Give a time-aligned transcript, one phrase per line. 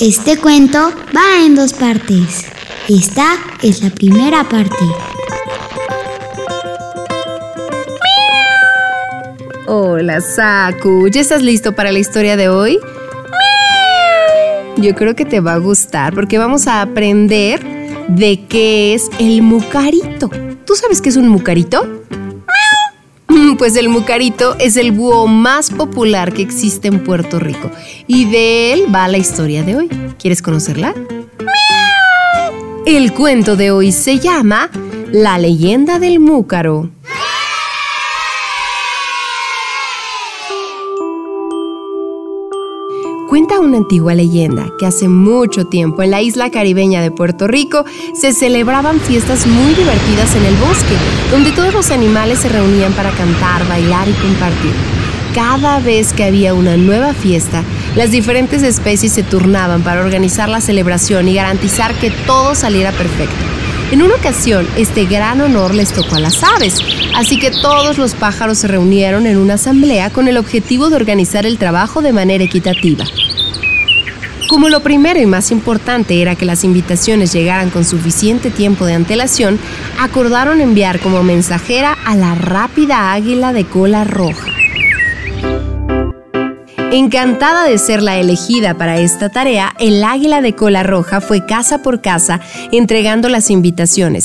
[0.00, 2.46] Este cuento va en dos partes.
[2.88, 4.84] Esta es la primera parte.
[9.68, 11.06] Hola, Saku.
[11.08, 12.80] ¿Ya estás listo para la historia de hoy?
[14.78, 17.60] Yo creo que te va a gustar porque vamos a aprender
[18.08, 20.28] de qué es el mucarito.
[20.64, 22.02] ¿Tú sabes qué es un mucarito?
[23.58, 27.70] Pues el mucarito es el búho más popular que existe en Puerto Rico
[28.06, 29.88] y de él va la historia de hoy.
[30.18, 30.94] ¿Quieres conocerla?
[32.84, 34.70] El cuento de hoy se llama
[35.10, 36.90] La leyenda del múcaro.
[43.34, 47.84] Cuenta una antigua leyenda que hace mucho tiempo en la isla caribeña de Puerto Rico
[48.14, 50.94] se celebraban fiestas muy divertidas en el bosque,
[51.32, 54.70] donde todos los animales se reunían para cantar, bailar y compartir.
[55.34, 57.64] Cada vez que había una nueva fiesta,
[57.96, 63.63] las diferentes especies se turnaban para organizar la celebración y garantizar que todo saliera perfecto.
[63.94, 66.80] En una ocasión, este gran honor les tocó a las aves,
[67.14, 71.46] así que todos los pájaros se reunieron en una asamblea con el objetivo de organizar
[71.46, 73.04] el trabajo de manera equitativa.
[74.48, 78.94] Como lo primero y más importante era que las invitaciones llegaran con suficiente tiempo de
[78.94, 79.60] antelación,
[80.00, 84.53] acordaron enviar como mensajera a la rápida águila de cola roja.
[86.94, 91.82] Encantada de ser la elegida para esta tarea, el águila de cola roja fue casa
[91.82, 94.22] por casa entregando las invitaciones.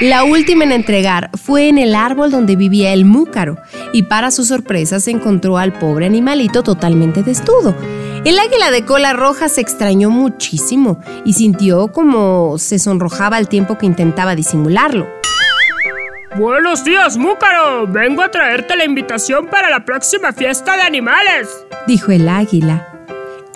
[0.00, 3.56] La última en entregar fue en el árbol donde vivía el múcaro,
[3.92, 7.76] y para su sorpresa se encontró al pobre animalito totalmente desnudo.
[8.24, 13.78] El águila de cola roja se extrañó muchísimo y sintió como se sonrojaba al tiempo
[13.78, 15.19] que intentaba disimularlo.
[16.36, 17.88] Buenos días, Múcaro.
[17.88, 21.48] Vengo a traerte la invitación para la próxima fiesta de animales,
[21.88, 22.86] dijo el águila.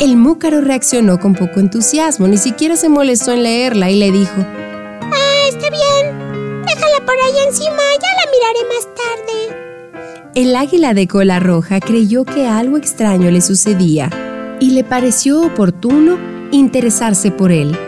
[0.01, 4.35] El múcaro reaccionó con poco entusiasmo, ni siquiera se molestó en leerla y le dijo:
[4.39, 6.65] Ah, está bien.
[6.67, 10.33] Déjala por ahí encima, ya la miraré más tarde.
[10.35, 14.11] El águila de cola roja creyó que algo extraño le sucedía
[14.59, 16.19] y le pareció oportuno
[16.51, 17.79] interesarse por él.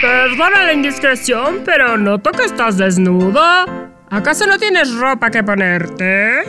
[0.00, 3.42] Perdona la indiscreción, pero noto que estás desnudo.
[4.08, 6.40] ¿Acaso no tienes ropa que ponerte?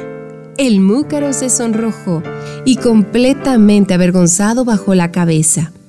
[0.57, 2.23] El múcaro se sonrojó
[2.63, 5.71] y completamente avergonzado bajó la cabeza.
[5.73, 5.81] No,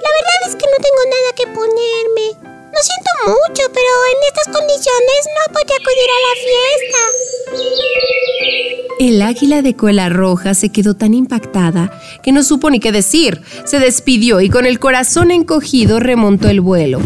[0.00, 2.26] la verdad es que no tengo nada que ponerme.
[2.72, 7.02] Lo siento mucho, pero en estas condiciones no podía acudir a la fiesta.
[9.00, 11.90] El águila de cola roja se quedó tan impactada
[12.22, 13.40] que no supo ni qué decir.
[13.64, 17.00] Se despidió y con el corazón encogido remontó el vuelo.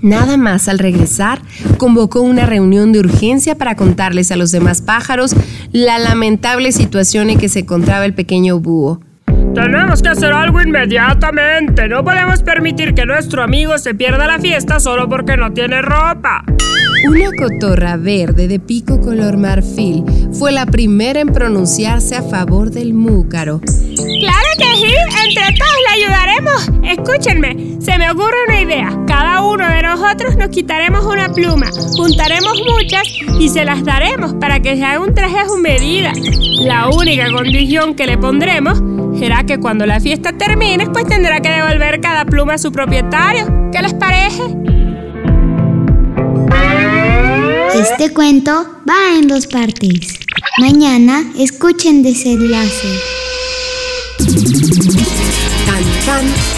[0.00, 1.42] Nada más al regresar,
[1.76, 5.36] convocó una reunión de urgencia para contarles a los demás pájaros
[5.70, 9.02] la lamentable situación en que se encontraba el pequeño búho.
[9.54, 11.88] Tenemos que hacer algo inmediatamente.
[11.88, 16.42] No podemos permitir que nuestro amigo se pierda la fiesta solo porque no tiene ropa.
[17.06, 22.94] Una cotorra verde de pico color marfil fue la primera en pronunciarse a favor del
[22.94, 23.60] múcaro.
[23.60, 24.94] ¡Claro que sí!
[25.26, 26.70] ¡Entre todos le ayudaremos!
[26.82, 28.98] Escúchenme, se me ocurre una idea.
[29.06, 31.66] Cada uno de nosotros nos quitaremos una pluma,
[31.96, 33.02] juntaremos muchas
[33.38, 36.12] y se las daremos para que se haga un traje a su medida.
[36.60, 38.82] La única condición que le pondremos
[39.18, 43.70] será que cuando la fiesta termine, pues tendrá que devolver cada pluma a su propietario.
[43.70, 44.42] ¿Qué les parece?
[47.84, 50.18] Este cuento va en dos partes.
[50.58, 52.88] Mañana escuchen desenlace.
[55.66, 56.53] Tan, tan